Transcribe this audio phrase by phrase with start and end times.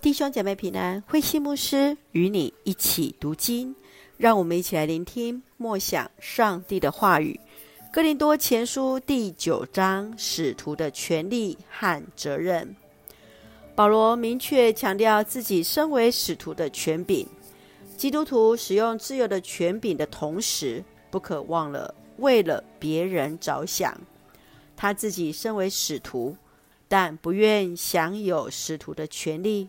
[0.00, 3.74] 弟兄姐妹平安，慧馨牧师与你一起读经，
[4.16, 7.38] 让我们一起来聆听默想上帝的话语。
[7.92, 12.76] 哥林多前书第九章，使徒的权利和责任。
[13.74, 17.26] 保罗明确强调自己身为使徒的权柄。
[17.96, 23.98] 基督徒使用自由的权柄的同时，不可忘了为了别人着想。
[24.76, 26.36] 他自己身为使徒，
[26.86, 29.68] 但不愿享有使徒的权利。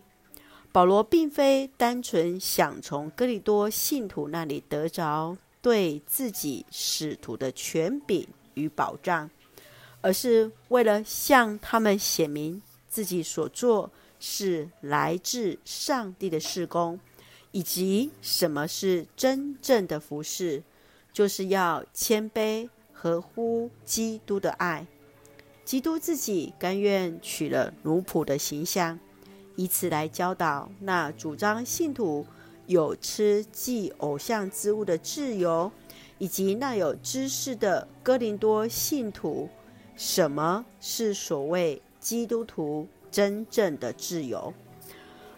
[0.70, 9.28] 保罗并非单纯想从哥林多信徒那里得着对自己使徒的权柄与保障，
[10.00, 13.90] 而是为了向他们显明自己所做
[14.20, 17.00] 是来自上帝的事工，
[17.50, 20.62] 以及什么是真正的服饰，
[21.12, 24.86] 就是要谦卑，合乎基督的爱。
[25.64, 28.98] 基督自己甘愿取了奴仆的形象。
[29.58, 32.24] 以此来教导那主张信徒
[32.66, 35.72] 有吃祭偶像之物的自由，
[36.18, 39.48] 以及那有知识的哥林多信徒，
[39.96, 44.54] 什么是所谓基督徒真正的自由？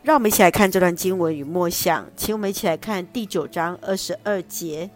[0.02, 4.90] 让我们一起来看这段经文与默想，请我们一起来看第九章二十二节，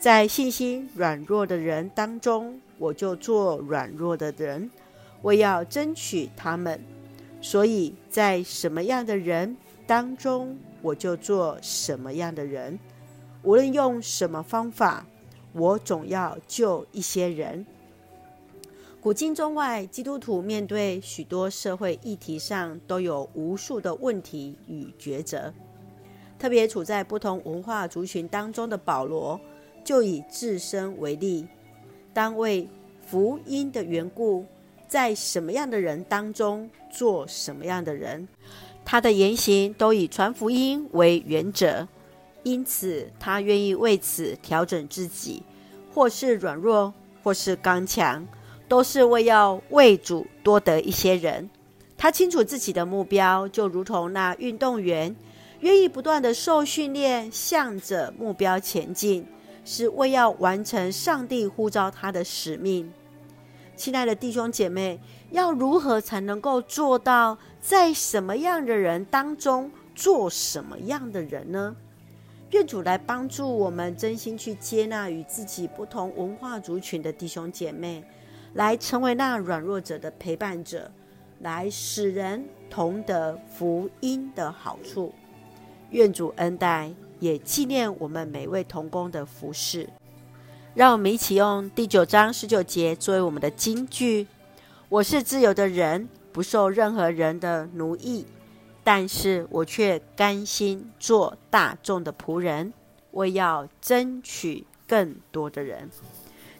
[0.00, 4.68] 在信心软弱的人当中，我就做软弱的人，
[5.20, 6.84] 我要争取他们。
[7.42, 9.54] 所以在什么样的人
[9.86, 12.78] 当中，我就做什么样的人。
[13.42, 15.04] 无论用什么方法，
[15.52, 17.66] 我总要救一些人。
[19.00, 25.52] 古今中外，基督徒面对许多社会议题上，都有无数的问题与抉择。
[26.38, 29.40] 特别处在不同文化族群当中的保罗，
[29.84, 31.48] 就以自身为例，
[32.14, 32.68] 当为
[33.04, 34.46] 福音的缘故。
[34.92, 38.28] 在什么样的人当中做什么样的人，
[38.84, 41.88] 他的言行都以传福音为原则，
[42.42, 45.42] 因此他愿意为此调整自己，
[45.94, 48.28] 或是软弱，或是刚强，
[48.68, 51.48] 都是为要为主多得一些人。
[51.96, 55.16] 他清楚自己的目标，就如同那运动员
[55.60, 59.26] 愿意不断的受训练，向着目标前进，
[59.64, 62.92] 是为要完成上帝呼召他的使命。
[63.82, 65.00] 亲爱的弟兄姐妹，
[65.32, 71.74] 要如何才能够做到在什么样的人当中做什么样的人呢？
[72.50, 78.04] 愿主来帮助我们，真心去接纳与自己不同文化族群的弟兄姐妹，
[78.52, 80.88] 来成为那软弱者的陪伴者，
[81.40, 85.12] 来使人同得福音的好处。
[85.90, 86.88] 愿主恩待，
[87.18, 89.88] 也纪念我们每位同工的服事。
[90.74, 94.26] 让我们一起用第九章十九节作为我们的金句。
[94.88, 98.24] 我是自由的人，不受任何人的奴役，
[98.82, 102.72] 但是我却甘心做大众的仆人，
[103.10, 105.90] 为要争取更多的人。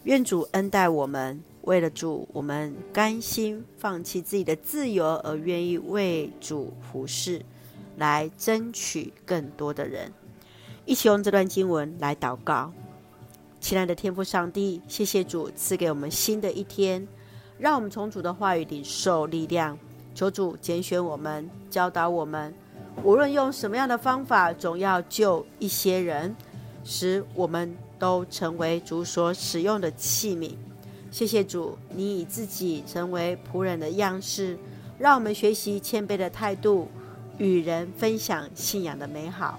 [0.03, 7.41] 愿主恩待我们，为了主，我们甘心放弃自己的自由，而愿意为主服侍，
[7.97, 10.13] 来争取更多的人。
[10.85, 12.71] 一起用这段经文来祷告。
[13.63, 17.07] 亲爱的天父上帝，谢谢主赐给我们新的一天，
[17.57, 19.79] 让我们从主的话语里受力量。
[20.13, 22.53] 求主拣选我们，教导我们，
[23.05, 26.35] 无论用什么样的方法，总要救一些人，
[26.83, 30.51] 使我们都成为主所使用的器皿。
[31.09, 34.57] 谢谢主，你以自己成为仆人的样式，
[34.99, 36.89] 让我们学习谦卑的态度，
[37.37, 39.57] 与人分享信仰的美好。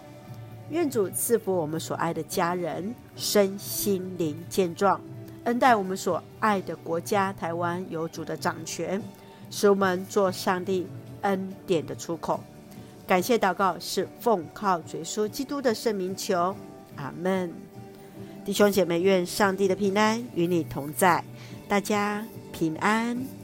[0.69, 5.01] 愿主赐福我们所爱的家人，身心灵健壮，
[5.45, 9.01] 恩待我们所爱的国家台湾有主的掌权，
[9.51, 10.87] 使我们做上帝
[11.23, 12.41] 恩典的出口。
[13.07, 16.55] 感谢祷告是奉靠主耶基督的圣名求，
[16.97, 17.53] 阿门。
[18.45, 21.23] 弟兄姐妹，愿上帝的平安与你同在，
[21.69, 23.44] 大家平安。